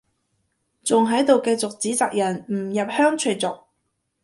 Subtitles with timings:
[0.83, 3.65] 仲喺度繼續指責人唔入鄉隨俗